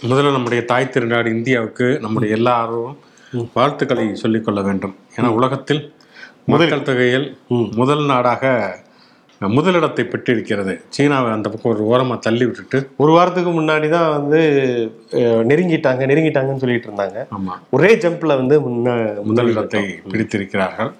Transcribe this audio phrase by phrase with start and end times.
[0.00, 2.90] முதல்ல நம்முடைய தாய் திருநாடு இந்தியாவுக்கு நம்முடைய எல்லாரும்
[3.54, 4.92] வாழ்த்துக்களை சொல்லிக்கொள்ள வேண்டும்.
[5.16, 5.80] ஏன்னா உலகத்தில்
[6.52, 7.24] மக்கள் தொகையில்
[7.80, 8.50] முதல் நாடாக
[9.40, 10.74] முதலிடத்தை பெற்றிருக்கிறது.
[10.96, 12.80] சீனாவை அந்த பக்கம் ஒரு ஓரமாக தள்ளி விட்டுட்டு.
[13.04, 14.40] ஒரு வாரத்துக்கு முன்னாடி தான் வந்து
[15.52, 17.24] நெருங்கிட்டாங்க நெருங்கிட்டாங்கன்னு சொல்லிட்டு இருந்தாங்க.
[17.38, 18.94] ஆமாம் ஒரே ஜம்ப்ல வந்து முன்ன
[19.30, 19.82] முதலிடத்தை
[20.12, 20.92] பிடித்திருக்கிறார்கள்.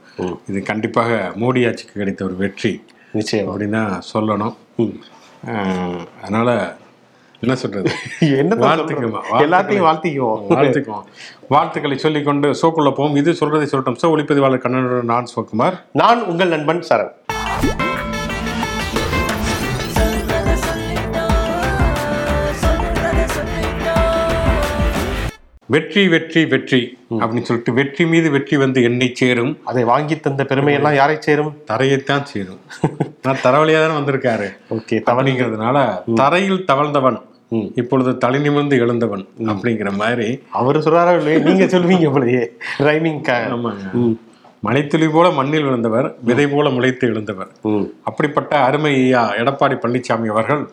[0.48, 2.72] இது கண்டிப்பாக மோடி ஆட்சிக்கு கிடைத்த ஒரு வெற்றி.
[3.20, 3.52] நிச்சயம்.
[3.52, 3.84] அப்படின்னு
[4.14, 4.56] சொல்லணும்.
[6.24, 6.50] அதனால
[7.40, 7.90] என்ன சொல்றது?
[8.20, 10.42] என்ன வாழ்த்துக்குமா எல்லாத்தையும் வாழ்த்திக்குவோம்.
[10.48, 11.04] வாழ்த்துக்குவோம்.
[11.48, 13.16] வாழ்த்துக்களை சொல்லிக்கொண்டு ஷோக்குள்ள போவோம்.
[13.16, 13.96] இது சொல்றதை சொல்லட்டும்.
[14.02, 15.74] சோ ஒளிப்பதிவாளர் கண்ணனுடன் நான் சிவகுமார்.
[15.92, 17.12] நான் உங்கள் நண்பன் சரண்
[25.76, 26.80] வெற்றி வெற்றி வெற்றி
[27.20, 29.54] அப்படின்னு சொல்லிட்டு வெற்றி மீது வெற்றி வந்து என்னை சேரும்.
[29.70, 31.54] அதை வாங்கி தந்த பெருமையெல்லாம் யாரை சேரும்?
[31.70, 32.60] தரையைத்தான் சேரும்.
[33.24, 34.48] நான் தரவழியா தானே வந்திருக்காரு.
[34.76, 35.78] ஓகே அப்படிங்கிறதுனால
[36.20, 37.18] தரையில் தவழ்ந்தவன்
[37.80, 40.28] இப்பொழுது தலை நிமிர்ந்து எழுந்தவன் அப்படிங்கிற மாதிரி.
[40.60, 42.44] அவர் சொல்றாரா இல்லையே நீங்க சொல்லுவீங்க போலயே.
[42.86, 43.20] ரைமிங்
[43.56, 43.90] ஆமாங்க.
[44.66, 47.50] மலைத்துளி போல மண்ணில் விழுந்தவர் விதை போல முளைத்து எழுந்தவர்.
[48.08, 50.64] அப்படிப்பட்ட அருமை ஐயா எடப்பாடி பழனிசாமி அவர்கள்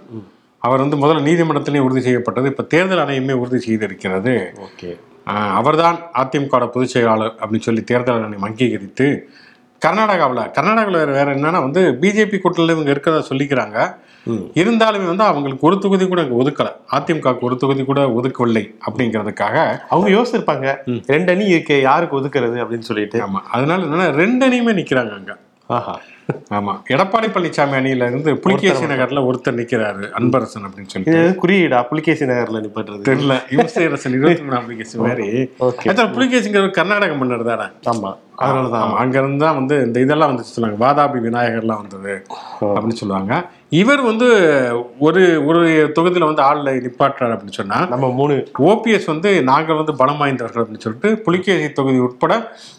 [0.63, 2.47] அவர் வந்து முதல்ல நீதிமன்றத்திலே உறுதி செய்யப்பட்டது.
[2.47, 4.35] இப்ப தேர்தல் ஆணையமே உறுதி செய்திருக்கிறது.
[4.65, 4.91] ஓகே.
[5.59, 9.07] அவர்தான் அதிமுக பொதுச் செயலாளர் அப்படின்னு சொல்லி தேர்தல் ஆணையம் அங்கீகரித்து
[9.81, 13.77] கர்நாடகாவில் கர்நாடகாவில் வேற வேற என்னன்னா வந்து பிஜேபி கூட்டத்தில் இவங்க இருக்கிறதா சொல்லிக்கிறாங்க.
[14.53, 16.71] இருந்தாலுமே வந்து அவங்களுக்கு ஒரு தொகுதி கூட அங்கே ஒதுக்கலை.
[16.91, 19.57] அதிமுகவுக்கு ஒரு தொகுதி கூட ஒதுக்கவில்லை அப்படிங்கிறதுக்காக
[19.89, 20.67] அவங்க யோசிச்சிருப்பாங்க.
[21.07, 23.19] ரெண்டு அணி இருக்கு யாருக்கு ஒதுக்குறது அப்படின்னு சொல்லிட்டு.
[23.19, 23.41] ஆமா.
[23.51, 25.37] அதனால என்னன்னா ரெண்டு அணியுமே நிக்கிறாங்க அங்க.
[25.67, 25.99] ஆஹா.
[26.57, 26.73] ஆமா.
[26.93, 33.03] எடப்பாடி பழனிசாமி அணியில இருந்து புலிகேசி நகர்ல ஒருத்தர் நிக்கிறாரு அன்பரசன் அப்படின்னு சொல்லி புரியுடா புலிகேசி நகர்ல நிப்பட்டுறது.
[33.09, 33.37] தெரியல.
[33.55, 35.27] இம்சையரசன் இருபத்தி மூணு அப்ளிகேஷன் மாதிரி.
[36.17, 38.11] புலிகேசிங்கிற கர்நாடக மன்னர் தானே ஆமா.
[38.43, 38.93] அதனாலதான்.
[39.01, 40.79] அங்க இருந்து தான் வந்து இந்த இதெல்லாம் வந்து சொல்லுவாங்க.
[40.85, 42.13] வாதாபி விநாயகர்லாம் வந்தது
[42.61, 43.33] அப்படின்னு சொல்லுவாங்க.
[43.81, 44.27] இவர் வந்து
[44.99, 45.61] ஒரு ஒரு
[45.97, 48.35] தொகுதியில வந்து ஆள்ல நிப்பாட்டுறாரு அப்படின்னு சொன்னா நம்ம மூணு.
[48.71, 52.33] ஓபிஎஸ் வந்து நாங்கள் வந்து பலம் வாய்ந்தவர்கள் அப்படின்னு சொல்லிட்டு புலிகேசி தொகுதி உட்பட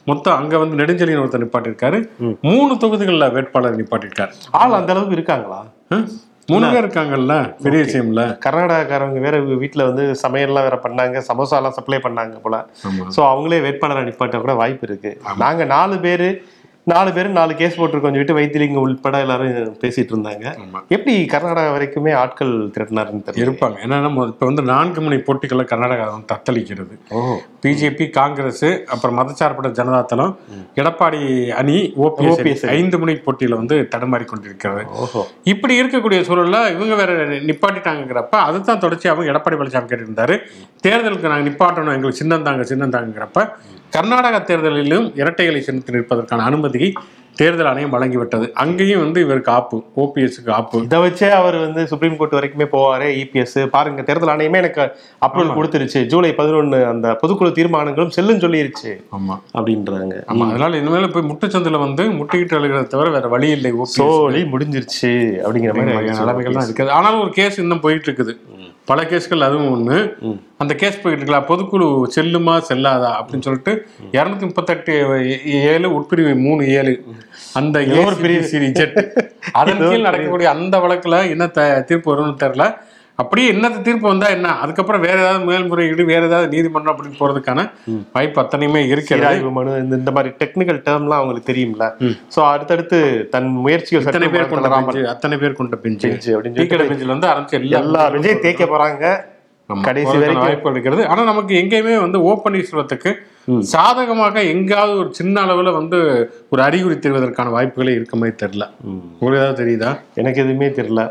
[0.04, 2.00] மொத்தம் அங்க வந்து நெடுஞ்செழியன் ஒருத்தர் நிப்பாட்டிருக்காரு
[2.48, 5.60] மூணு தொகுதிகளில் வேட்பாளர் நிப்பாட்டிருக்காரு ஆள் அந்த அளவுக்கு இருக்காங்களா?
[6.52, 7.34] மூணு பேர் இருக்காங்கல்ல
[7.64, 12.56] பெரிய விஷயம்ல கர்நாடகாக்காரவங்க வேற வீட்டுல வந்து சமையல்லாம் வேற பண்ணாங்க சமோசாலாம் சப்ளை பண்ணாங்க போல.
[13.14, 15.12] சோ அவங்களே வேட்பாளரை நிப்பாட்ட கூட வாய்ப்பு இருக்கு.
[15.42, 16.28] நாங்க நாலு பேரு
[16.90, 20.44] நாலு பேர் நாலு கேஸ் போட்டிருக்கோம் சொல்லிட்டு வைத்திலிங்க உள்பட எல்லாரும் பேசிட்டு இருந்தாங்க.
[20.94, 23.76] எப்படி கர்நாடகா வரைக்குமே ஆட்கள் திரட்டினாருன்னு இருப்பாங்க.
[23.84, 23.98] ஏன்னா
[24.32, 26.94] இப்போ வந்து நான்கு முனை போட்டிகளை கர்நாடகா தத்தளிக்கிறது.
[27.62, 30.34] பிஜேபி காங்கிரஸ் அப்புறம் மதச்சார்பற்ற ஜனதா தளம்
[30.80, 31.20] எடப்பாடி
[31.60, 32.66] அணி ஓபிஎஸ்.
[32.78, 34.84] ஐந்து முனை போட்டியில வந்து தடுமாறி கொண்டிருக்கிறது.
[35.52, 37.14] இப்படி இருக்கக்கூடிய சூழல்ல இவங்க வேற
[37.50, 40.36] நிப்பாட்டிட்டாங்கிறப்ப அதுதான் தொடர்ச்சி அவங்க எடப்பாடி பழனிசாமி கேட்டிருந்தாரு.
[40.86, 43.48] தேர்தலுக்கு நாங்கள் நிப்பாட்டணும் எங்களுக்கு சின்னம் தாங்க சின்னம் தாங்கிறப்ப
[43.96, 46.44] கர்நாடகா தேர்தலிலும் இரட்டைகளை சின்னத்தில் நிற்பதற்கான
[46.74, 48.46] அனுமதியை தேர்தல் ஆணையம் வழங்கிவிட்டது.
[48.62, 53.56] அங்கேயும் வந்து இவருக்கு ஆப்பு ஓபிஎஸ்க்கு ஆப்பு இதை வச்சே அவர் வந்து சுப்ரீம் கோர்ட் வரைக்குமே போவாரு இபிஎஸ்
[53.72, 54.84] பாருங்க தேர்தல் ஆணையமே எனக்கு
[55.26, 56.00] அப்ரூவல் கொடுத்துருச்சு.
[56.12, 58.92] ஜூலை பதினொன்னு அந்த பொதுக்குழு தீர்மானங்களும் செல்லுன்னு சொல்லிருச்சு.
[59.18, 59.36] ஆமா.
[59.58, 60.14] அப்படின்றாங்க.
[60.32, 65.12] ஆமா அதனால இனிமேல் போய் முட்டுச்சந்தில வந்து முட்டிக்கிட்டு அழுகிறத தவிர வேற வழி இல்லை சோழி முடிஞ்சிருச்சு
[65.44, 66.18] அப்படிங்கிற மாதிரி.
[66.22, 66.94] நிலைமைகள் தான் இருக்குது.
[66.98, 68.34] ஆனாலும் ஒரு கேஸ் இன்னும் போயிட்டு இருக்குது.
[68.84, 69.98] பல கேஸ்கள் அதுவும் ஒண்ணு.
[70.58, 71.86] அந்த கேஸ் போயிட்டு இருக்கலாம் பொதுக்குழு
[72.16, 74.92] செல்லுமா செல்லாதா அப்படின்னு சொல்லிட்டு இருநூத்தி முப்பத்தெட்டு
[75.44, 77.04] ஏழு உட்பிரிவு மூணு ஏழு.
[77.52, 78.42] அந்த ஏழு பிரிவு
[78.72, 78.96] ஜெட்
[79.52, 82.76] அதன் கீழ் நடக்கக்கூடிய அந்த வழக்குல என்ன த- தீர்ப்பு வரும்னு தெரியல.
[83.18, 84.48] அப்படியே என்னத்த தீர்ப்பு வந்தா என்ன?
[84.62, 87.60] அதுக்கப்புறம் வேற ஏதாவது மேல்முறையீடு வேற ஏதாவது நீதிமன்றம் அப்படின்னு போறதுக்கான
[88.14, 89.50] வாய்ப்பு அத்தனையுமே இருக்கிறது.
[89.58, 91.86] மனு இந்த இந்த மாதிரி டெக்னிக்கல் டேர்ம்லாம் அவங்களுக்கு தெரியும்ல.
[92.34, 92.98] சோ அடுத்தடுத்து
[93.34, 96.10] தன் முயற்சிகள் அத்தனை பேர் கொண்ட அத்தனை பேர் கொண்ட பெஞ்சு.
[96.34, 99.14] அப்படின்னு பெஞ்சில் வந்து ஆரம்பிச்சு எல்லா விஜய் தேய்க்க போறாங்க.
[99.68, 100.42] கடைசி வரைக்கும்.
[100.44, 101.02] வாய்ப்பு இருக்கிறது.
[101.12, 103.10] ஆனா நமக்கு எங்கேயுமே வந்து ஓ பன்னீர்செல்வத்துக்கு
[103.72, 105.98] சாதகமாக எங்காவது ஒரு சின்ன அளவுல வந்து
[106.52, 108.66] ஒரு அறிகுறி தெரிவதற்கான வாய்ப்புகளே இருக்க மாதிரி தெரியல.
[109.20, 109.90] உங்களுக்கு ஏதாவது தெரியுதா?
[110.20, 111.02] எனக்கு எதுவுமே தெரியல.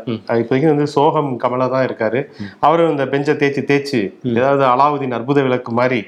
[0.42, 2.22] இப்போதைக்கு வந்து சோகம் கமலா தான் இருக்காரு.
[2.68, 4.00] அவரும் இந்த பெஞ்சை தேய்ச்சி தேய்ச்சி
[4.38, 6.00] ஏதாவது அலாவுதீன் அற்புத விளக்கு மாதிரி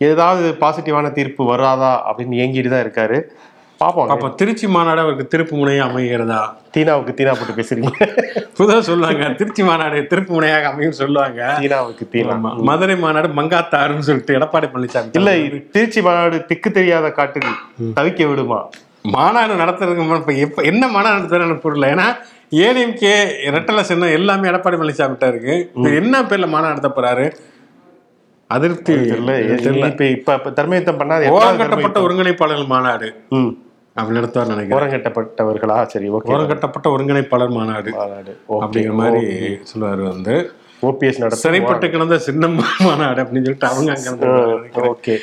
[0.00, 3.18] ஏதாவது பாசிட்டிவான தீர்ப்பு வராதா அப்படின்னு ஏங்கிட்டு தான் இருக்காரு.
[3.80, 4.10] பாப்போம்.
[4.12, 6.40] அப்ப திருச்சி மாநாடு அவருக்கு திருப்பு முனையா அமைகிறதா?
[6.74, 7.90] தீனாவுக்கு தீனா போட்டு பேசுறீங்க.
[8.56, 11.40] புதுதாக சொல்லுவாங்க திருச்சி மாநாடு திருப்பு முனையாக அமையும் சொல்லுவாங்க.
[11.60, 12.34] தீனாவுக்கு தீனா.
[12.70, 15.32] மதுரை மாநாடு மங்காத்தாருன்னு சொல்லிட்டு எடப்பாடி பழனிசாமி இல்ல
[15.76, 17.50] திருச்சி மாநாடு திக்கு தெரியாத காட்டில்
[17.98, 18.60] தவிக்க விடுமா?
[19.16, 21.88] மாநாடு நடத்துறதுக்கு இப்ப எப்ப என்ன மாநாடு நடத்துறதுன்னு புரியல.
[21.94, 22.08] ஏன்னா
[22.64, 23.14] ஏடிஎம்கே
[23.48, 25.54] இரட்டலை சின்னம் எல்லாமே எடப்பாடி பழனிசாமி கிட்ட இருக்கு
[26.00, 27.26] என்ன பேர்ல மாநாடு நடத்த போறாரு?
[28.50, 29.88] அதிருப்தி தெரியல.
[29.94, 30.04] இப்ப
[30.36, 32.06] இப்ப தர்மயுத்தம் பண்ணா அது ஓரம் கட்டப்பட்ட தர்மயுத்தம்?
[32.06, 33.08] ஒருங்கிணைப்பாளர் மாநாடு.
[34.16, 34.92] நடத்துவார் நினைக்கிறேன்.
[34.94, 38.32] கட்டப்பட்டவர்களா சரி ஓகே கட்டப்பட்ட ஒருங்கிணைப்பாளர் மாநாடு மாநாடு.
[38.62, 39.22] அப்படிங்கிற மாதிரி
[39.72, 40.34] சொல்லுவாரு வந்து.
[40.88, 44.28] ஓபிஎஸ் நடத்த சிறைப்பட்டு கிடந்த சின்னம் மாநாடு அப்படின்னு சொல்லிட்டு அவங்க அங்க.
[44.92, 45.16] ஓகே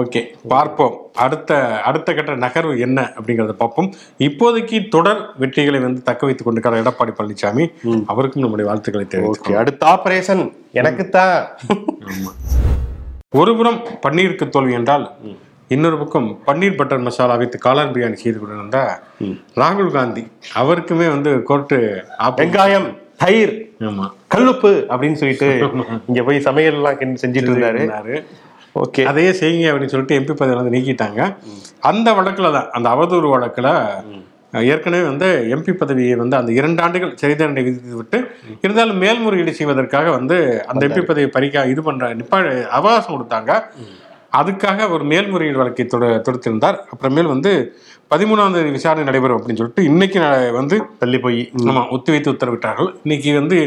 [0.00, 0.20] ஓகே
[0.52, 0.94] பார்ப்போம்.
[1.24, 1.58] அடுத்த
[1.88, 3.88] அடுத்த கட்ட நகர்வு என்ன அப்படிங்கறத பார்ப்போம்.
[4.26, 7.64] இப்போதைக்கு தொடர் வெற்றிகளை வந்து தக்க வைத்துக் கொண்டிருக்கிற எடப்பாடி பழனிசாமி
[8.12, 10.44] அவருக்கும் நம்முடைய வாழ்த்துக்களை தெரிவித்துக் ஓகே அடுத்த ஆபரேஷன்
[10.80, 11.34] எனக்குத்தான்.
[13.40, 15.04] ஒருபுறம் பன்னீருக்கு தோல்வி என்றால்
[15.70, 18.80] இன்னொரு பக்கம் பன்னீர் பட்டர் மசாலா வைத்து காளான் பிரியாணி செய்து கொண்டிருந்த
[19.62, 20.22] ராகுல் காந்தி.
[20.60, 21.78] அவருக்குமே வந்து கோர்ட்டு
[22.40, 22.86] வெங்காயம்
[23.22, 23.54] தயிர்
[23.88, 24.06] ஆமா.
[24.34, 25.48] கல்லுப்பு அப்படின்னு சொல்லிட்டு
[26.08, 27.80] இங்க போய் சமையல் எல்லாம் கிண்டி செஞ்சுட்டு இருந்தாரு.
[27.80, 28.14] இருந்தாரு.
[28.76, 29.02] ஓகே.
[29.10, 31.20] அதையே செய்யுங்க அப்படின்னு சொல்லிட்டு எம்பி பதவியில வந்து நீக்கிட்டாங்க.
[31.90, 33.68] அந்த வழக்குல தான் அந்த அவதூறு வழக்குல
[34.72, 38.18] ஏற்கனவே வந்து எம்பி பதவியை வந்து அந்த இரண்டு ஆண்டுகள் சிறை தண்டனை விதித்து விட்டு
[38.62, 40.36] இருந்தாலும் மேல்முறையீடு செய்வதற்காக வந்து
[40.66, 42.38] அந்த எம்பி பதவியை பறிக்க இது பண்ற நிப்பா
[42.78, 43.50] அவகாசம் கொடுத்தாங்க.
[44.40, 46.78] அதுக்காக ஒரு மேல்முறையீடு வழக்கை தொட தொடுத்திருந்தார்.
[46.92, 47.52] அப்புறமேல் வந்து
[48.14, 50.20] பதிமூணாம் தேதி விசாரணை நடைபெறும் அப்படின்னு சொல்லிட்டு இன்னைக்கு
[50.58, 51.40] வந்து தள்ளி போய்.
[51.70, 52.90] ஆமா ஒத்திவைத்து உத்தரவிட்டார்கள்.
[53.02, 53.58] இன்னைக்கு வந்து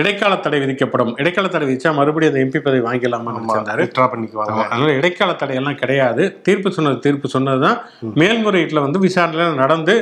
[0.00, 1.12] இடைக்கால தடை விதிக்கப்படும்.
[1.20, 3.34] இடைக்கால தடை விதிச்சா மறுபடியும் அந்த எம்பி பதவி வாங்கிடலாமா
[3.82, 4.58] வித்ரா பண்ணிக்குவாங்க.
[4.72, 6.24] அதனால இடைக்கால தடையெல்லாம் கிடையாது.
[6.48, 7.80] தீர்ப்பு சொன்னது தீர்ப்பு சொன்னதுதான்
[8.22, 9.96] மேல்முறையீட்டுல வந்து விசாரணை நடந்து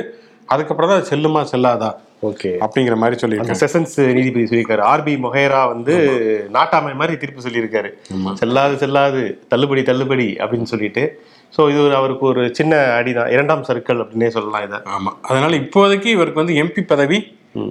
[0.47, 1.91] அதுக்கப்புறம் தான் செல்லுமா செல்லாதா
[2.21, 2.49] ஓகே.
[2.59, 4.81] அப்படிங்கிற மாதிரி அந்த சொல்லியிருக்காங்க செஷன்ஸ் நீதிபதி சொல்லியிருக்காரு.
[4.81, 5.93] ஆர்பி மொஹேரா வந்து
[6.51, 7.89] நாட்டாமை மாதிரி தீர்ப்பு சொல்லியிருக்காரு.
[8.33, 11.03] செல்லாது செல்லாது தள்ளுபடி தள்ளுபடி அப்படின்னு சொல்லிட்டு.
[11.57, 13.31] ஸோ இது ஒரு அவருக்கு ஒரு சின்ன அடிதான்.
[13.31, 14.79] இரண்டாம் சர்க்கிள் அப்படின்னே சொல்லலாம் இதை.
[14.97, 15.11] ஆமா.
[15.21, 17.19] அதனால இப்போதைக்கு இவருக்கு வந்து எம்பி பதவி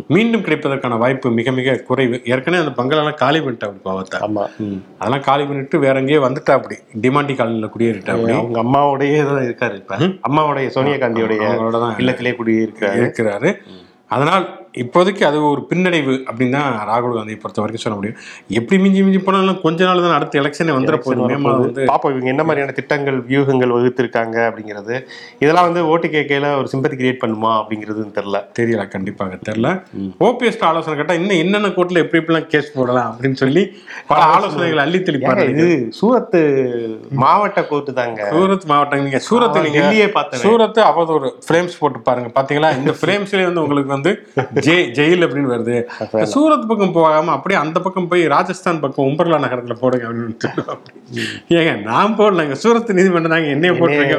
[0.06, 2.22] மீண்டும் கிடைப்பதற்கான வாய்ப்பு மிக மிக குறைவு.
[2.24, 4.20] ஏற்கனவே அந்த பங்களெல்லாம் காலி பண்ணிட்டா அப்படி பாவத்தை?
[4.20, 4.44] ஆமா.
[4.98, 6.76] அதெல்லாம் காலி பண்ணிட்டு வேற எங்கேயோ வந்துட்டா அப்படி.
[7.00, 8.32] டிமாண்டி காலனியில் குடியேறிட்டா அப்படி.
[8.32, 9.98] அவங்க அம்மாவோடயே தான் இருக்காரு இப்ப.
[10.28, 11.48] அம்மாவுடைய சோனியா காந்தியோடைய
[11.98, 13.52] இல்லத்திலே குடியிருக்காரு இருக்கிறாரு.
[14.06, 18.16] அதனால் இப்போதைக்கு அது ஒரு பின்னடைவு அப்படின்னு தான் ராகுல் காந்தியை பொறுத்த வரைக்கும் சொல்ல முடியும்.
[18.58, 21.20] எப்படி மிஞ்சி மிஞ்சி போனாலும் கொஞ்ச நாள் தான் அடுத்த எலெக்ஷனே வந்துட போகுது.
[21.48, 24.94] வந்து பாப்போம் இவங்க என்ன மாதிரியான திட்டங்கள் வியூகங்கள் வகுத்திருக்காங்க அப்படிங்கிறது.
[25.44, 28.40] இதெல்லாம் வந்து ஓட்டு கேட்கையில ஒரு சிம்பத்தி கிரியேட் பண்ணுமா அப்படிங்கிறதுன்னு தெரியல.
[28.60, 29.70] தெரியல கண்டிப்பாக தெரியல.
[30.28, 33.64] ஓபிஎஸ் ஆலோசனை கேட்டா இன்னும் என்னென்ன கோர்ட்ல எப்படி எப்படிலாம் கேஸ் போடலாம் அப்படின்னு சொல்லி
[34.10, 35.68] பல ஆலோசனைகள் அள்ளி தெளிப்பாரு இது
[36.00, 36.38] சூரத்
[37.24, 38.20] மாவட்ட கோர்ட்டு தாங்க.
[38.32, 40.42] சூரத் மாவட்டம் நீங்க சூரத்தை ஆமா, நீங்க டெல்லியே பார்த்தேன்.
[40.46, 42.28] சூரத் அவதூறு ஃப்ரேம்ஸ் போட்டு பாருங்க.
[42.38, 42.72] பாத்தீங்களா?
[42.80, 44.12] இந்த ஃப்ரேம்ஸ்லயே வந்து உங்களுக்கு வந்து
[44.66, 45.76] ஜெ ஜெயில் அப்படின்னு வருது.
[46.34, 50.34] சூரத் பக்கம் போகாம அப்படியே அந்த பக்கம் போய் ராஜஸ்தான் பக்கம் உம்பர்லா நகரத்துல போடுங்க அப்படின்னு.
[51.48, 52.56] ஏங்க நான் போடலங்க.
[52.62, 54.16] சூரத் நீதிமன்றம் தாங்க என்னைய போட்டுருங்க.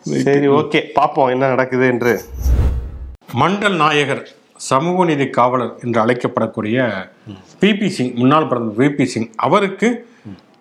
[0.00, 0.80] சரி ஓகே.
[1.00, 2.20] பாப்போம் என்ன நடக்குது என்று.
[3.40, 4.24] மண்டல் நாயகர்
[4.56, 6.90] சமூக நீதி காவலர் என்று அழைக்கப்படக்கூடிய
[7.60, 9.88] பிபி சிங் முன்னாள் பிரதமர் விபி சிங் அவருக்கு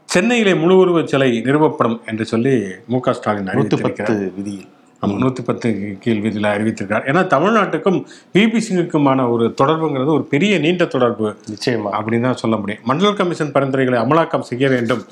[0.05, 2.53] சென்னையிலே முழு உருவச் சிலை நிறுவப்படும் என்று சொல்லி
[2.87, 4.67] மு க ஸ்டாலின் பத்து விதியில்.
[5.03, 7.05] ஆமா நூற்றி பத்து கீழ் விதியில் அறிவித்திருக்கார்.
[7.11, 7.99] ஏன்னா தமிழ்நாட்டுக்கும்
[8.33, 11.27] விபி சிங்குக்குமான ஒரு தொடர்புங்கிறது ஒரு பெரிய நீண்ட தொடர்பு.
[11.53, 11.89] நிச்சயமா.
[11.99, 12.83] அப்படின்னு தான் சொல்ல முடியும்.
[12.87, 15.03] மண்டல் கமிஷன் பரிந்துரைகளை அமலாக்கம் செய்ய வேண்டும்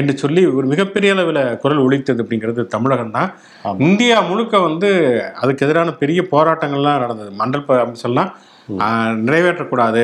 [0.00, 3.32] என்று சொல்லி ஒரு மிகப்பெரிய அளவில் குரல் ஒலித்தது அப்படிங்கிறது தமிழகம் தான்.
[3.78, 4.90] இந்தியா முழுக்க வந்து
[5.42, 7.32] அதுக்கு எதிரான பெரிய போராட்டங்கள்லாம் நடந்தது.
[7.42, 8.32] மண்டல் கமிஷன்லாம்
[9.28, 10.02] நிறைவேற்றக்கூடாது.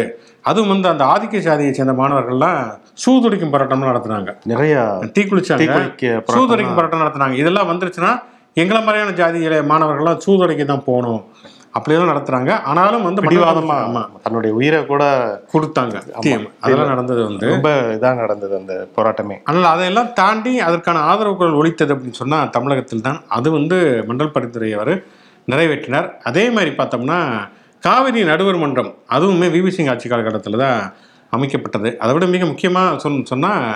[0.50, 2.60] அதுவும் வந்து அந்த ஆதிக்க சாதியை சேர்ந்த மாணவர்கள்லாம்
[3.02, 4.30] சூதுடிக்கும் போராட்டம்லாம் நடத்துனாங்க.
[4.52, 4.74] நிறைய
[5.16, 5.64] தீக்குளிச்சாங்க.
[6.36, 7.36] சூதுரைக்கும் போராட்டம் நடத்துனாங்க.
[7.42, 8.12] இதெல்லாம் வந்துருச்சுன்னா
[8.62, 11.22] எங்களை மாதிரியான ஜாதியில மாணவர்கள்லாம் சூதுரைக்கு தான் போகணும்.
[11.76, 12.50] அப்படியெல்லாம் நடத்துறாங்க.
[12.70, 14.02] ஆனாலும் வந்து பிடிவாதமா ஆமா.
[14.24, 15.04] தன்னுடைய உயிரை கூட
[15.52, 15.94] கொடுத்தாங்க.
[16.64, 19.36] அதெல்லாம் நடந்தது வந்து ரொம்ப இதா நடந்தது அந்த போராட்டமே.
[19.48, 23.18] ஆனால் அதையெல்லாம் தாண்டி அதற்கான ஆதரவு குரல் ஒலித்தது அப்படின்னு சொன்னா தமிழகத்தில் தான்.
[23.38, 23.78] அது வந்து
[24.10, 24.92] மண்டல் பரிந்துரை அவர்
[25.52, 26.08] நிறைவேற்றினார்.
[26.30, 27.18] அதே மாதிரி பார்த்தோம்னா
[27.86, 30.78] காவிரி நடுவர் மன்றம் அதுவுமே விபி சிங் ஆட்சி காலகட்டத்தில் தான்
[31.36, 31.90] அமைக்கப்பட்டது.
[32.02, 33.66] அதை விட மிக முக்கியமாக சொன் சொன்னால்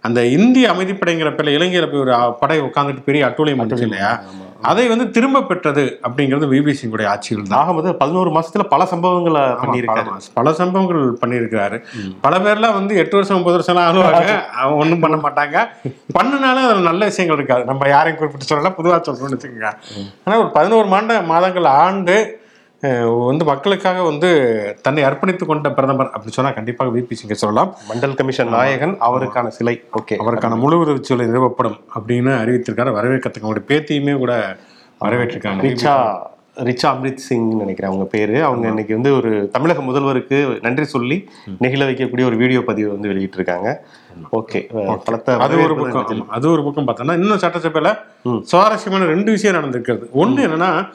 [0.00, 4.20] அந்த இந்திய அமைதிப்படைங்கிற பேர்ல இலங்கையில் போய் ஒரு படை உட்காந்துட்டு பெரிய அட்டூழியம் பண்ணுச்சு இல்லையா?
[4.62, 7.68] அதை வந்து திரும்ப பெற்றது அப்படிங்கிறது விபி சிங்குடைய ஆட்சிகள் தான்.
[7.68, 10.10] ஆகும்போது பதினோரு மாசத்துல பல சம்பவங்களை பண்ணியிருக்காரு.
[10.34, 11.82] பல- சம்பவங்கள் பண்ணியிருக்கிறாரு.
[12.20, 15.88] பல பேர்லாம் வந்து எட்டு வருஷம் ஒன்பது வருஷம் எல்லாம் ஆளுவாங்க அவங்க ஒன்றும் பண்ண மாட்டாங்க.
[16.12, 17.66] பண்ணினாலும் அதில் நல்ல விஷயங்கள் இருக்காது.
[17.66, 19.72] நம்ம யாரையும் குறிப்பிட்டு சொல்லல பொதுவாக சொல்றோம்னு வச்சுக்கோங்க.
[20.24, 22.40] ஆனால் ஒரு பதினோரு மாண்ட மாதங்கள் ஆண்டு
[23.26, 24.30] வந்து மக்களுக்காக வந்து
[24.82, 27.76] தன்னை அர்ப்பணித்துக் கொண்ட பிரதமர் அப்படின்னு சொன்னா கண்டிப்பாக விபி சிங்கை சொல்லலாம்.
[27.88, 29.82] மண்டல் கமிஷன் நாயகன் அவருக்கான சிலை.
[30.00, 30.14] ஓகே.
[30.14, 32.92] அவருக்கான முழு உதவிச்சொலை நிறுவப்படும் அப்படின்னு அறிவித்திருக்காரு.
[32.98, 34.56] வரவேற்கத்தக்க அவங்களுடைய பேத்தியுமே கூட
[35.00, 35.62] வரவேற்றிருக்காங்க.
[35.62, 36.18] ரிச்சா
[36.56, 38.44] ரிச்சா அம்ரித் சிங் நினைக்கிறேன் அவங்க பேரு.
[38.44, 41.28] அவங்க இன்னைக்கு வந்து ஒரு தமிழக முதல்வருக்கு நன்றி சொல்லி
[41.60, 43.84] நெகிழ வைக்கக்கூடிய ஒரு வீடியோ பதிவு வந்து வெளியிட்டு இருக்காங்க
[44.32, 44.60] ஓகே.
[45.04, 46.28] பலத்த அது ஒரு பக்கம்.
[46.28, 47.98] அது ஒரு பக்கம் பார்த்தோம்னா இன்னும் சட்டசபையில
[48.42, 50.06] சுவாரஸ்யமான ரெண்டு விஷயம் நடந்திருக்கிறது.
[50.14, 50.86] ஒண்ணு என்னன்னா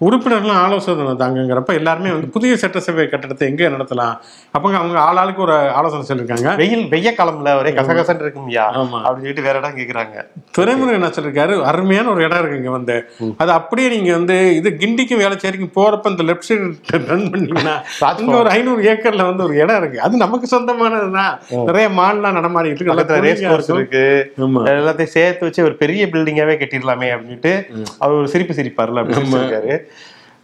[0.00, 4.14] உறுப்பினர்லாம் ஆலோசனை நடந்தாங்கிறப்ப எல்லாருமே வந்து புதிய சட்டசபை கட்டடத்தை எங்க நடத்தலாம்?
[4.58, 6.56] அப்பங்க அவங்க ஆளாளுக்கு ஒரு ஆலோசனை சொல்லியிருக்காங்க.
[6.56, 8.82] வெயில் வெய்ய காலம்ல ஒரே கசகசன் இருக்கும்யா?
[8.82, 8.98] ஆமா.
[8.98, 10.24] அப்படின்னு சொல்லிட்டு வேற இடம் கேக்குறாங்க.
[10.50, 13.10] துறைமுறை என்ன சொல்லிருக்காரு அருமையான ஒரு இடம் இருக்கு இங்க வந்து.
[13.36, 18.48] அது அப்படியே நீங்க வந்து இது கிண்டிக்கும் வேலைச்சேரிக்கும் போறப்ப இந்த லெஃப்ட் சைடு ரன் பண்ணீங்கன்னா அங்க ஒரு
[18.48, 20.00] ஐநூறு ஏக்கர்ல வந்து ஒரு இடம் இருக்கு.
[20.00, 21.32] அது நமக்கு சொந்தமானதுதான்
[21.64, 24.32] நிறைய மான்லாம் நடமாடிட்டு இருக்கு ரேஸ் கோர்ஸ் இருக்கு.
[24.38, 27.54] எல்லாத்தையும் சேர்த்து வச்சு ஒரு பெரிய பில்டிங்காவே கட்டிடலாமே அப்படின்ட்டு
[27.98, 29.92] அவர் ஒரு சிரிப்பு சிரிப்பார்ல அப்படின்னு சொல்லியிருக்காரு.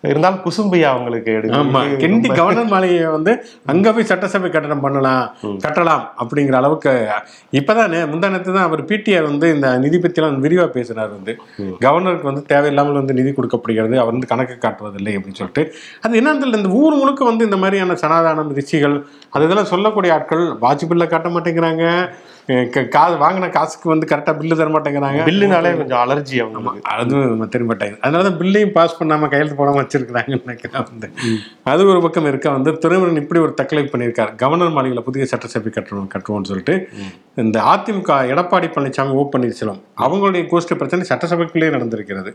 [0.04, 1.80] இருந்தாலும் குசும்பையா அவங்களுக்கு ஆமா.
[1.80, 3.32] எடுக்க கிண்டி கவர்னர் மாளிகையை வந்து
[3.66, 5.24] அங்க போய் சட்டசபை கட்டணம் பண்ணலாம்
[5.64, 6.92] கட்டலாம் அப்படிங்கிற அளவுக்கு
[7.52, 11.34] இப்பதான் நே- முந்தா நேத்து தான் அவர் பிடிஆர் வந்து இந்த நிதி பத்திலாம் விரிவா பேசினார் வந்து.
[11.84, 15.64] கவர்னருக்கு வந்து தேவையில்லாமல் வந்து நிதி கொடுக்கப்படுகிறது அவர் வந்து கணக்கு காட்டுவதில்லை அப்படின்னு சொல்லிட்டு.
[16.02, 18.96] அது என்னன்னு தெரியல இந்த ஊர் முழுக்க வந்து இந்த மாதிரியான சனாதானம் ரிஷிகள்
[19.32, 21.84] அது இதெல்லாம் சொல்லக்கூடிய ஆட்கள் வாஜ்பில்ல காட்ட மாட்டேங்கிறாங்க.
[22.48, 25.20] அஹ் க- கா வாங்கின காசுக்கு வந்து கரெக்டா பில்லு தர மாட்டேங்கிறாங்க.
[25.26, 30.42] பில்லுனாலே கொஞ்சம் அலர்ஜி அவங்களுக்கு அதுவும் திரும்ப மாட்டாங்க அதனால தான் பில்லையும் பாஸ் பண்ணாம கையெழுத்து போடாம வச்சிருக்கிறாங்கன்னு
[30.42, 31.08] நினைக்கிறேன் வந்து.
[31.66, 34.34] அது ஒரு பக்கம் இருக்க வந்து துறைமுருகன் இப்படி ஒரு தக்கலை பண்ணியிருக்காரு.
[34.36, 36.76] கவர்னர் மாளிகையில் புதிய சட்டசபை கட்டணும் கட்டுவோம்னு சொல்லிட்டு
[37.36, 37.98] இந்த அதிமுக
[38.32, 42.32] எடப்பாடி பழனிசாமி ஓ பன்னீர்செல்வம் அவங்களுடைய கோஷ்டி பிரச்சனை சட்டசபைக்குள்ளேயே நடந்திருக்கிறது.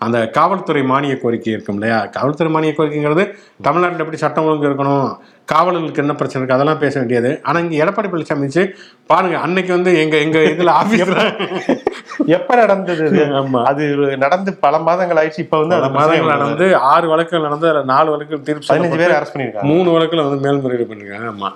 [0.00, 1.98] அந்த காவல்துறை மானிய கோரிக்கை இருக்கும் இல்லையா?
[2.06, 3.24] காவல்துறை மானிய கோரிக்கைங்கிறது
[3.62, 5.06] தமிழ்நாட்டில் எப்படி சட்டம் ஒழுங்கு இருக்கணும்?
[5.48, 6.54] காவலர்களுக்கு என்ன பிரச்சனை இருக்கு?
[6.54, 7.30] அதெல்லாம் பேச வேண்டியது.
[7.42, 8.62] ஆனா இங்க எடப்பாடி பழனிசாமி வச்சு
[9.10, 11.18] பாருங்க அன்னைக்கு வந்து எங்க எங்க இதுல ஆபீஸ்ல
[12.36, 13.06] எப்ப நடந்தது?
[13.40, 13.60] ஆமா.
[13.64, 13.84] அது
[14.18, 15.44] நடந்து பல மாதங்கள் ஆயிடுச்சு.
[15.44, 19.34] இப்ப வந்து அது மாதங்கள் நடந்து ஆறு வழக்குகள் நடந்து அதுல நாலு வழக்குகள் தீர்ப்பு பதினஞ்சு பேர் அரெஸ்ட்
[19.34, 21.50] பண்ணிருக்காங்க மூணு வழக்குல வந்து மேல்முறையீடு பண்ணிருக்காங்க ஆமா.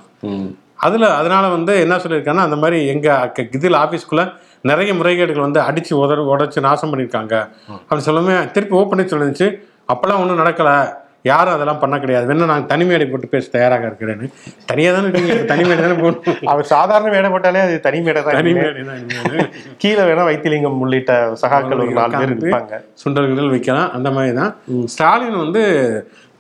[0.81, 4.23] அதுல அதனால வந்து என்ன சொல்லியிருக்காங்கன்னா அந்த மாதிரி எங்க அக்க- இதில் ஆபீஸ்க்குள்ள
[4.65, 7.35] நிறைய முறைகேடுகள் வந்து அடிச்சு உதற உடைச்சு நாசம் பண்ணியிருக்காங்க.
[7.83, 9.49] அப்படி சொல்லுமே திருப்பி ஓப்பனே சொல்லிருந்துச்சு.
[9.89, 10.71] அப்பெல்லாம் ஒன்றும் நடக்கல.
[11.25, 12.27] யாரும் அதெல்லாம் பண்ண கிடையாது.
[12.29, 14.27] வேணா நான் தனிமேடை போட்டு பேச தயாராக இருக்கிறேன்னு.
[14.71, 15.35] தனியாக தானே இருக்கீங்க?
[15.51, 16.23] தனிமேடை தானே போகணும்
[16.53, 19.45] அவர் சாதாரண மேடை போட்டாலே அது தனி மேடை தான் தனிமேடை தான் இனிமேலு.
[19.83, 21.13] கீழே வேணா வைத்திலிங்கம் உள்ளிட்ட
[21.43, 22.79] சகாக்கள் ஒரு நாலு பேர் இருப்பாங்க.
[23.03, 23.91] சுண்டல்கள் வைக்கலாம்.
[23.99, 24.53] அந்த மாதிரி தான்.
[24.95, 25.63] ஸ்டாலின் வந்து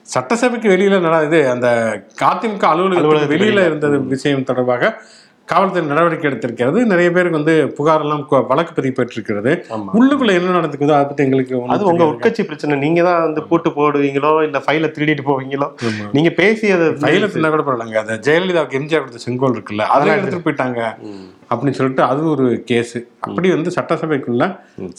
[0.07, 1.67] சட்டசபைக்கு வெளியில நட இது அந்த
[2.29, 4.85] அதிமுக அலுவலகத்துக்கு வெளியில இருந்தது விஷயம் தொடர்பாக
[5.51, 6.79] காவல்துறை நடவடிக்கை எடுத்திருக்கிறது.
[6.93, 9.53] நிறைய பேருக்கு வந்து புகார் எல்லாம் வழக்கு பதிவு பெற்றிருக்கிறது.
[10.01, 12.05] உள்ளுக்குள்ள என்ன நடந்துக்குதோ அதை பத்தி எங்களுக்கு அது உங்க.
[12.13, 12.79] உட்கட்சி பிரச்சனை.
[12.85, 15.69] நீங்க தான் வந்து பூட்டு போடுவீங்களோ இல்ல ஃபைல திருடிட்டு போவீங்களோ.
[16.17, 18.01] நீங்க பேசியது கையில தின்னா கூட பரவாயில்லைங்க.
[18.05, 20.81] அந்த ஜெயலலிதாவுக்கு எம்ஜிஆர் கொடுத்த செங்கோல் இருக்குல்ல அதெல்லாம் எடுத்துட்டு போயிட்டாங்க.
[21.51, 22.97] அப்படின்னு சொல்லிட்டு அது ஒரு கேஸ்.
[23.27, 24.45] அப்படி வந்து சட்டசபைக்குள்ள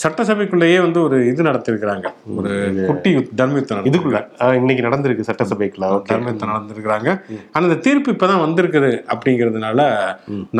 [0.03, 2.07] சட்டசபைக்குள்ளேயே வந்து ஒரு இது நடத்திருக்கிறாங்க.
[2.37, 2.51] ஒரு
[2.87, 4.19] குட்டி தர்மயுத்தம் இதுக்குள்ள
[4.59, 5.87] இன்னைக்கு நடந்திருக்கு சட்டசபைக்குள்ள.
[6.09, 7.09] தர்மயுத்தம் நடந்திருக்கிறாங்க.
[7.53, 9.79] ஆனா இந்த தீர்ப்பு இப்பதான் வந்திருக்குது அப்படிங்கிறதுனால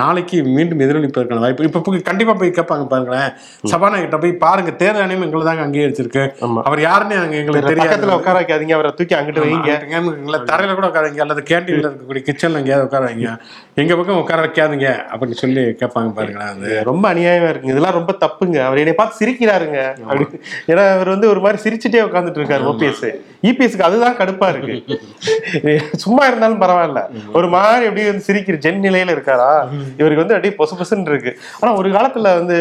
[0.02, 3.30] நாளைக்கு மீண்டும் எதிரொலிப்பதற்கான வாய்ப்பு இப்ப போய் கண்டிப்பா போய் கேட்பாங்க பாருங்களேன்.
[3.74, 6.26] சபாநாயகர்கிட்ட போய் பாருங்க தேர்தல் ஆணையம் எங்களை தாங்க அங்கீகரிச்சிருக்கு.
[6.70, 7.90] அவர் யாருன்னு அங்க எங்களுக்கு தெரியாது.
[7.92, 9.72] பக்கத்துல உட்கார வைக்காதீங்க அவரை தூக்கி அங்கிட்டு வைங்க.
[10.00, 13.36] எங்களை தரையில கூட உட்காருங்க அல்லது கேண்டீன்ல இருக்கக்கூடிய கிச்சன்ல எங்கேயாவது உட்கார வைங்க.
[13.82, 16.84] எங்க பக்கம் உட்கார வைக்காதீங்க அப்படின்னு சொல்லி கேட்பாங்க பாருங்களேன் அது.
[16.90, 17.74] ரொம்ப அநியாயமா இருக்குங்க.
[17.74, 18.58] இதெல்லாம் ரொம்ப தப்புங்க.
[18.68, 19.80] அவர் என்னை பார்த்து சிரிக்கிறாருங்க.
[20.72, 23.06] ஏன்னா அவர் வந்து ஒரு மாதிரி சிரிச்சுட்டே உட்காந்துட்டு இருக்காரு ஓபிஎஸ்
[23.50, 25.00] இபிஎஸ்க்கு அதுதான் கடுப்பா இருக்கு.
[26.04, 27.02] சும்மா இருந்தாலும் பரவாயில்ல.
[27.34, 29.52] ஒரு மாதிரி அப்படியே வந்து சிரிக்கிற ஜென் நிலையில இருக்காரா?
[29.98, 31.34] இவருக்கு வந்து அப்படியே பொசு பொசுன்னு இருக்கு.
[31.60, 32.58] ஆனா ஒரு காலத்துல வந்து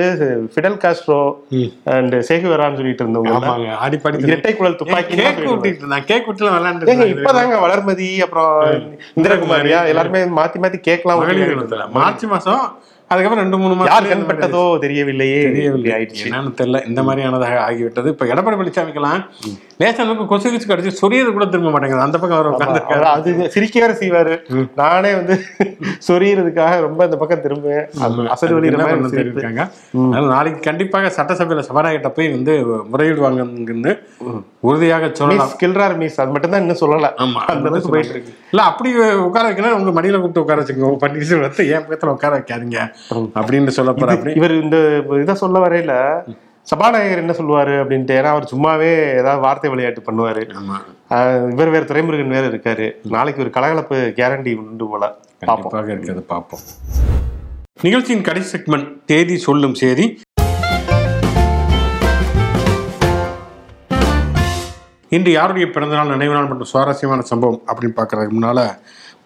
[0.55, 1.21] ஃபிடல் காஸ்ட்ரோ
[1.97, 7.57] அண்ட் சேகுவரான்னு சொல்லிட்டு இருந்தவங்க ஆடிப்பாடி இரட்டை குழல் துப்பாக்கி கேக் விட்டுட்டு இருந்தாங்க கேக் விட்டுலாம் விளையாண்டு இப்பதாங்க
[7.67, 8.51] வளர்மதி அப்புறம்
[9.17, 9.81] இந்திரகுமாரியா?
[9.93, 11.91] எல்லாருமே மாத்தி மாத்தி கேட்கலாம்.
[11.93, 12.63] மார்ச் மாசம்
[13.13, 15.39] அதுக்கப்புறம் ரெண்டு மூணு மாசம் கண்பட்டதோ தெரியவில்லையே.
[15.47, 15.89] தெரியவில்லை.
[15.95, 16.25] ஆயிடுச்சு.
[16.27, 16.81] என்னன்னு தெரியல.
[16.91, 18.09] இந்த மாதிரியானதாக ஆகிவிட்டது.
[18.15, 19.23] இப்ப எடப்பாடி பழனிசாமிக்கெல்லாம்
[20.03, 22.05] அளவுக்கு கொசு கிச்சு கடிச்சு சொரியது கூட திரும்ப மாட்டேங்குது.
[22.07, 24.35] அந்த பக்கம் அவர் உட்காந்து அவர் அது சிரிக்க வேற செய்வாரு
[24.81, 25.35] நானே வந்து
[26.09, 27.87] சொரியறதுக்காக ரொம்ப இந்த பக்கம் திரும்புவேன்.
[28.43, 29.17] சிரிப்பு.
[29.17, 29.63] தெரிவிக்காங்க
[30.03, 32.55] அதனால நாளைக்கு கண்டிப்பாக சட்டசபையில சபாநாயகர்கிட்ட போய் வந்து
[32.93, 33.95] முறையிடுவாங்கன்னு
[34.69, 35.53] உறுதியாக சொல்லலாம்.
[35.61, 36.21] கில்றார் மிஸ்.
[36.23, 37.11] அது மட்டும் தான் இன்னும் சொல்லல.
[37.25, 38.33] ஆமா அந்த போயிட்டு இருக்கு.
[38.53, 38.91] இல்ல அப்படி
[39.29, 40.97] உட்கார வைக்கணும் உங்க மடியில கூப்பிட்டு உட்கார வச்சுக்கோங்க.
[41.47, 42.81] வந்து என் பக்கத்துல உட்கார வைக்காதீங்க?
[43.41, 44.33] அப்படின்னு சொல்ல போற அப்படி.
[44.41, 44.77] இவர் இந்த
[45.25, 45.95] இதை சொல்ல வரையில
[46.71, 48.91] சபாநாயகர் என்ன சொல்லுவாரு அப்படின்ட்டு ஏன்னா அவர் சும்மாவே
[49.21, 50.43] ஏதாவது வார்த்தை விளையாட்டு பண்ணுவாரு.
[51.55, 52.87] இவர் வேற துரைமுருகன் வேற இருக்காரு.
[53.15, 55.05] நாளைக்கு ஒரு கலகலப்பு கேரண்டி உண்டு போல.
[55.47, 56.65] கண்டிப்பாக இருக்கிறது பார்ப்போம்.
[57.87, 60.07] நிகழ்ச்சியின் கடைசி செக்மெண்ட் தேதி சொல்லும் செய்தி
[65.17, 68.61] இன்று யாருடைய பிறந்தநாள் நினைவு நாள் மற்றும் சுவாரஸ்யமான சம்பவம் அப்படின்னு பார்க்கறதுக்கு முன்னால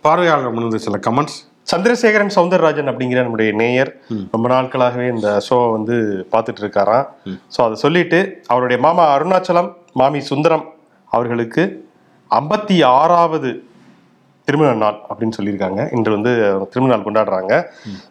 [0.07, 3.91] பார்வையாளர் முன்னது சில கமெண்ட்ஸ் சந்திரசேகரன் சௌந்தரராஜன் அப்படிங்கிற நம்முடைய நேயர்
[4.35, 5.95] ரொம்ப நாட்களாகவே இந்த ஷோவை வந்து
[6.33, 7.07] பார்த்துட்டு இருக்காராம்
[7.55, 10.67] ஸோ அதை சொல்லிட்டு அவருடைய மாமா அருணாச்சலம் மாமி சுந்தரம்
[11.13, 11.63] அவர்களுக்கு
[12.31, 13.51] ஐம்பத்தி ஆறாவது
[14.49, 15.81] திருமண நாள் அப்படின்னு சொல்லியிருக்காங்க.
[15.97, 16.33] இன்று வந்து
[16.73, 17.53] திருமண நாள் கொண்டாடுறாங்க.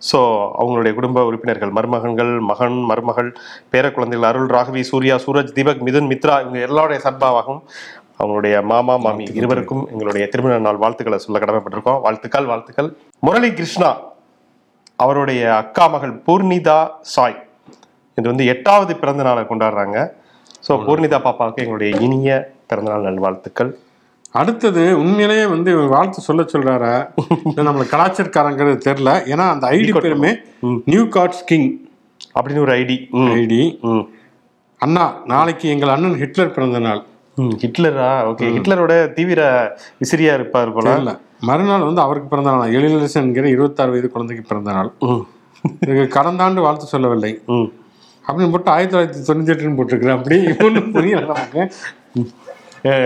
[0.09, 0.19] ஸோ
[0.61, 3.29] அவங்களுடைய குடும்ப உறுப்பினர்கள் மருமகன்கள் மகன் மருமகள்
[3.73, 7.61] பேர குழந்தைகள் அருள் ராகவி சூர்யா சூரஜ் தீபக் மிதுன் மித்ரா இவங்க எல்லாருடைய சார்பாகவும்
[8.19, 12.01] அவங்களுடைய மாமா மாமி இருவருக்கும் எங்களுடைய திருமண நாள் வாழ்த்துக்களை சொல்ல கடமைப்பட்டிருக்கோம்.
[12.01, 12.89] வாழ்த்துக்கள் வாழ்த்துக்கள்.
[13.19, 13.89] முரளி கிருஷ்ணா
[14.99, 17.37] அவருடைய அக்கா மகள் பூர்ணிதா சாய்.
[18.17, 19.97] இது வந்து எட்டாவது பிறந்த நாளை கொண்டாடுறாங்க.
[20.67, 22.29] ஸோ பூர்ணிதா பாப்பாவுக்கு எங்களுடைய இனிய
[22.67, 23.71] பிறந்தநாள் நல்வாழ்த்துக்கள்.
[24.31, 26.93] அடுத்தது உண்மையிலேயே வந்து இவர் வாழ்த்து சொல்ல சொல்றாரா?
[27.45, 29.11] இல்ல நம்மள கலாச்சாரக்காரங்கிறது தெரியல.
[29.25, 30.31] ஏன்னா அந்த ஐடி பேருமே
[30.85, 31.67] நியூ கார்ட்ஸ் கிங்
[32.35, 32.97] அப்படின்னு ஒரு ஐடி.
[33.13, 33.79] ஐடி.
[33.81, 34.05] ம்.
[34.81, 37.01] அண்ணா நாளைக்கு எங்கள் அண்ணன் ஹிட்லர் பிறந்த நாள்.
[37.37, 38.09] ஹிட்லரா?
[38.29, 39.41] ஓகே ஹிட்லரோட தீவிர
[40.03, 41.19] விசிறியா இருப்பார் போல.
[41.39, 42.71] மறுநாள் வந்து அவருக்கு பிறந்த நாள்.
[42.71, 46.07] எழிலரசன் என்கிற இருபத்தாறு வயது குழந்தைக்கு பிறந்த நாள்.
[46.07, 47.41] கடந்த ஆண்டு வாழ்த்து சொல்லவில்லை.
[48.27, 50.17] அப்படின்னு போட்டு ஆயிரத்தி தொள்ளாயிரத்தி தொண்ணூத்தி எட்டுன்னு போட்டிருக்கிறேன்.
[50.17, 51.71] அப்படி ஒன்றும் புரியல நமக்கு.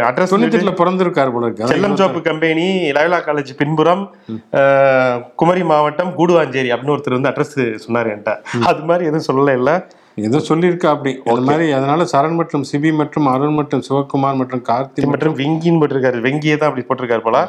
[0.08, 1.70] அட்ரஸ் தொண்ணூத்தி பிறந்திருக்காரு போல இருக்கு.
[1.74, 2.66] செல்லம் ஜோப்பு கம்பெனி
[2.98, 4.04] லயோலா காலேஜ் பின்புறம்
[5.42, 7.56] குமரி மாவட்டம் கூடுவாஞ்சேரி அப்படின்னு ஒருத்தர் வந்து அட்ரஸ்
[7.86, 8.34] சொன்னாரு என்கிட்ட.
[8.72, 9.72] அது மாதிரி எதுவும் சொல்லல இல்ல?
[10.28, 11.12] ஏதோ சொல்லியிருக்கா அப்படி.
[11.32, 16.20] அது மாதிரி அதனால சரண் மற்றும் சிபி மற்றும் அருண் மற்றும் சிவகுமார் மற்றும் கார்த்தி மற்றும் வெங்கின்னு போட்டிருக்காரு.
[16.28, 17.42] வெங்கியே தான் அப்படி போட்டிருக்காரு போல.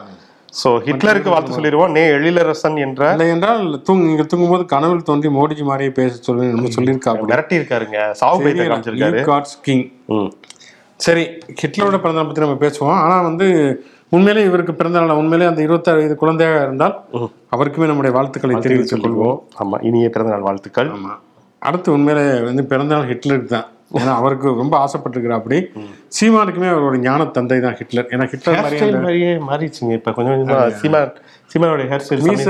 [0.61, 1.91] சோ ஹிட்லருக்கு வாழ்த்து சொல்லிடுவோம்.
[1.97, 6.71] நே எழிலரசன் என்ற இல்லை என்றால் தூங் நீங்க தூங்கும்போது கனவில் தோன்றி மோடிஜி மாதிரியே பேச சொல்லி நம்ம
[7.15, 7.31] அப்படி.
[7.33, 9.25] மிரட்டி இருக்காருங்க சாவு காமிச்சிருக்காரு.
[9.31, 9.85] காட்ஸ் கிங்.
[11.07, 11.23] சரி
[11.61, 12.99] ஹிட்லரோட பிறந்தநாள் பத்தி நம்ம பேசுவோம்.
[13.05, 13.47] ஆனா வந்து
[14.17, 16.95] உண்மையிலே இவருக்கு பிறந்த நாள் உண்மையிலே அந்த இருபத்தாறு வயது குழந்தையாக இருந்தால்
[17.55, 19.39] அவருக்குமே நம்முடைய வாழ்த்துக்களை தெரிவித்துக் கொள்வோம்.
[19.63, 20.91] ஆமா இனிய பிறந்தநாள் வாழ்த்துக்கள்.
[20.97, 21.13] ஆமா.
[21.69, 23.69] அடுத்து உண்மையிலே வந்து பிறந்தநாள் ஹிட்லருக்கு தான்.
[23.99, 25.59] ஏன்னா அவருக்கு ரொம்ப ஆசைப்பட்டிருக்கிறார் அப்படி
[26.17, 28.09] சீமானுக்குமே அவரோட ஞான தந்தை தான் ஹிட்லர்.
[28.15, 28.59] ஏன்னா ஹிட்லர்
[29.07, 29.95] மாதிரியே மாறிடுச்சுங்க.
[30.01, 31.01] இப்ப கொஞ்சம் கொஞ்சமா சீமா
[31.53, 32.49] சீமானுடைய ஹேர் ஸ்டைல் மீச?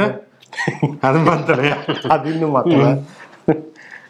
[1.07, 1.77] அது மாத்தலையா?
[2.15, 2.87] அது இன்னும் மாத்தல.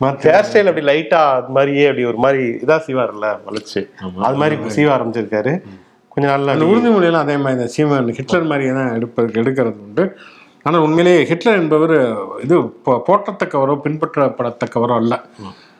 [0.00, 3.88] ஹேர் ஸ்டைல் அப்படி லைட்டா அது மாதிரியே அப்படி ஒரு மாதிரி இதா சீவார்ல வளைச்சு
[4.22, 5.62] அது மாதிரி சீவ ஆரம்பிச்சிருக்காரு.
[6.08, 7.68] கொஞ்ச நாள்ல அந்த உறுதிமொழியெல்லாம் அதே மாதிரி தான்.
[7.68, 10.16] சீமான் ஹிட்லர் மாதிரியே தான் எடுப்பதற்கு எடுக்கிறது உண்டு.
[10.62, 15.20] ஆனால் உண்மையிலேயே ஹிட்லர் என்பவர் இது போ- போற்றத்தக்கவரோ பின்பற்றப்படத்தக்கவரோ அல்ல.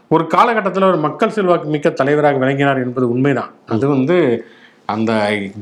[0.09, 3.51] ஒரு காலகட்டத்தில் ஒரு மக்கள் செல்வாக்கு மிக்க தலைவராக விளங்கினார் என்பது உண்மைதான்.
[3.67, 4.47] அது வந்து
[4.95, 5.12] அந்த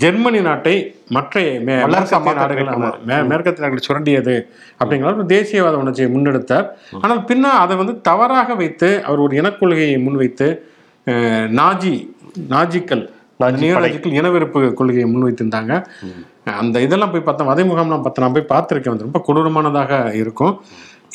[0.03, 0.75] ஜெர்மனி நாட்டை
[1.17, 2.69] மற்ற மேற்கத்திய நாடுகள்
[3.31, 4.37] மேற்கத்திய நாடுகள் சுரண்டியது
[4.81, 6.67] அப்படிங்கிற ஒரு தேசியவாத உணர்ச்சியை முன்னெடுத்தார்.
[7.03, 10.49] ஆனால் பின்ன அதை வந்து தவறாக வைத்து அவர் ஒரு இனக்கொள்கையை முன்வைத்து
[11.61, 11.95] நாஜி
[12.55, 13.05] நாஜிக்கள்
[13.63, 15.73] நியோநாஜிக்கள் இனவெறுப்பு கொள்கையை முன்வைத்திருந்தாங்க.
[16.61, 18.95] அந்த இதெல்லாம் போய் பார்த்தா வதை முகாம்லாம் பார்த்து நான் போய் பார்த்துருக்கேன்.
[18.95, 19.93] வந்து ரொம்ப கொடூரமானதாக
[20.23, 20.55] இருக்கும்.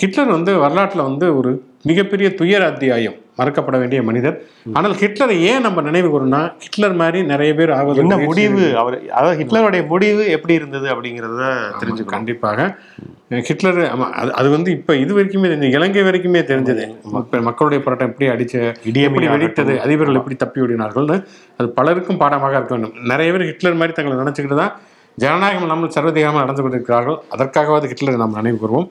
[0.02, 1.52] ஹிட்லர் வந்து வரலாற்றில் வந்து ஒரு
[1.90, 3.18] மிகப்பெரிய துயர அத்தியாயம்.
[3.40, 4.36] மறக்கப்பட வேண்டிய மனிதர்.
[4.78, 8.64] ஆனால் ஹிட்லரை ஏன் நம்ம நினைவு கூறணும்னா ஹிட்லர் மாதிரி நிறைய பேர் ஆவது என்ன முடிவு?
[8.82, 11.46] அவர் அதாவது ஹிட்லருடைய முடிவு எப்படி இருந்தது அப்படிங்கறத
[11.82, 12.16] தெரிஞ்சுக்கணும்.
[12.16, 12.60] கண்டிப்பாக.
[13.50, 16.86] ஹிட்லர் அது அது வந்து இப்ப இது வரைக்குமே தெரிஞ்சு இலங்கை வரைக்குமே தெரிஞ்சது.
[17.50, 18.56] மக்களுடைய போராட்டம் எப்படி அடிச்ச
[18.92, 21.18] இடியமை எப்படி வெடித்தது அதிபர்கள் எப்படி தப்பி ஓடினார்கள்னு
[21.60, 22.96] அது பலருக்கும் பாடமாக இருக்க வேண்டும்.
[23.14, 24.74] நிறைய பேர் ஹிட்லர் மாதிரி தங்களை நினைச்சுக்கிட்டு தான்
[25.16, 27.18] ஜனநாயகம் இல்லாமல் சர்வதேகமாக நடந்து கொண்டிருக்கிறார்கள்.
[27.38, 28.90] அதற்காகவாது ஹிட்லரை நாம் நினைவு கூறுவோம்.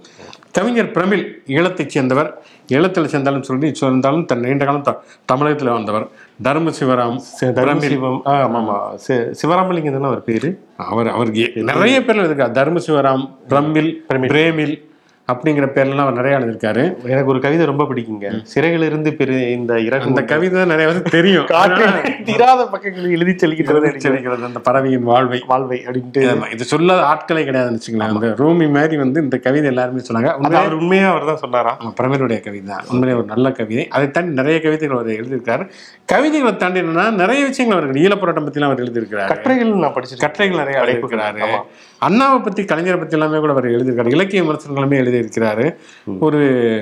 [0.53, 2.43] கவிஞர் பிரமிழ் ஈழத்தைச் சேர்ந்தவர்.
[2.73, 6.09] ஈழத்தில் சேர்ந்தாலும் சொல்லி சேர்ந்தாலும் தன் நீண்ட காலம் த- தமிழகத்தில் வந்தவர்
[6.43, 8.21] தர்ம சிவராம் தர்மசிவம்.
[8.27, 10.61] ஆ, ஆமா ஆமா சி- சிவராமலிங்கம் தானே அவர் பேரு?
[10.77, 14.05] அவர் அவருக்கு நிறைய பேர்ல இருக்கார் தர்ம சிவராம் பிரமிழ்.
[14.09, 14.90] பிரேமில்
[15.31, 17.03] அப்படிங்கிற பேர்லாம் அவர் நிறைய எழுதியிருக்காரு.
[17.05, 18.43] எனக்கு ஒரு கவிதை ரொம்ப பிடிக்குங்க.
[18.43, 21.47] சிறையில் இருந்து பெரு இந்த இறகு அந்த கவிதை நிறைய பேருக்கு தெரியும்.
[22.25, 25.43] திராத பக்கங்களில் எழுதி செல்கிறது செல்கிறது அந்த பறவையின் வாழ்வை.
[25.47, 26.53] வாழ்வை அப்படின்ட்டு.
[26.53, 30.29] இது சொல்லாத ஆட்களே கிடையாதுன்னு வச்சுக்கலாம் அந்த ரூமி மாதிரி வந்து இந்த கவிதை எல்லாருமே சொன்னாங்க.
[30.55, 31.77] அவர் உண்மையா அவர் தான் சொன்னாரா?
[31.81, 32.85] ஆமா, பிரமிழுடைய கவிதை தான்.
[32.91, 33.89] உண்மையிலே ஒரு நல்ல கவிதை.
[33.89, 35.69] அதை தாண்டி நிறைய கவிதைகள் அவர் எழுதியிருக்காரு.
[36.05, 39.27] கவிதைகளை தாண்டி என்னன்னா நிறைய விஷயங்கள் அவர்கள் ஈழப்போராட்டம் பற்றிலாம் அவர் எழுதியிருக்கிறார்.
[39.27, 40.19] கட்டுரைகள் நான் படிச்சிருக்கேன்.
[40.19, 41.41] கட்டுரைகள் நிறைய எழுதியிருக்கிறாரு.
[42.03, 44.11] அண்ணாவை பத்தி கலைஞரை பத்தி எல்லாமே கூட அவர் எழுதியிருக்காரு.
[44.11, 45.67] இலக்கிய விமர்சனங்களுமே எழுதியிருக்கிறாரு.
[46.21, 46.41] ஒரு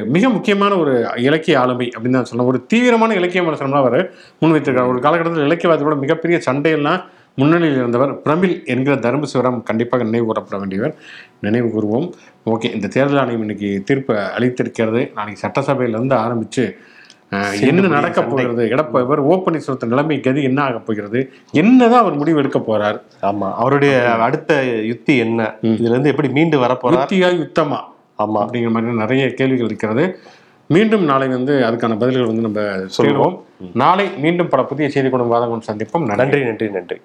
[0.09, 3.99] மிக முக்கியமான ஒரு இலக்கிய ஆளுமை அப்படின்னு தான் சொல்லலாம் ஒரு தீவிரமான இலக்கிய விமர்சனம்லாம் அவர்
[4.43, 4.89] முன்வைத்திருக்காரு.
[4.89, 7.01] ஒரு காலகட்டத்தில் இலக்கியவாதத்தோட மிகப்பெரிய சண்டையெல்லாம்
[7.35, 10.95] முன்னணியில் இருந்தவர் பிரமிழ் என்கிற தர்ம சிவராம் கண்டிப்பாக நினைவு கூறப்பட வேண்டியவர்.
[11.41, 12.09] நினைவு கூறுவோம்.
[12.47, 15.13] ஓகே இந்த தேர்தல் ஆணையம் இன்னைக்கு தீர்ப்பு அளித்திருக்கிறது.
[15.15, 16.98] நாளைக்கு சட்டசபையிலிருந்து ஆரம்பிச்சு அஹ்,
[17.61, 18.67] என்ன நடக்க போகிறது?
[18.67, 21.33] எடப்ப இவர் ஓ பன்னீர்செல்வத்தின் நிலைமை கதி என்ன ஆக போகிறது?
[21.53, 23.01] என்னதான் அவர் முடிவு எடுக்க போறார்?
[23.23, 25.55] ஆமா அவருடைய அடுத்த யுத்தி என்ன?
[25.63, 26.95] இதுல இருந்து எப்படி மீண்டு வர போறார்?
[26.95, 27.81] யுத்தியா யுத்தமா?
[28.19, 28.39] ஆமா.
[28.39, 30.19] அப்படிங்கிற மாதிரி நிறைய கேள்விகள் இருக்கிறது.
[30.67, 33.45] மீண்டும் நாளை வந்து அதுக்கான பதில்கள் வந்து நம்ம சொல்லுவோம்.
[33.75, 37.01] நாளை மீண்டும் பல புதிய செய்தி கொண்டு வாதம் சந்திப்போம் நன்றி நன்றி நன்றி.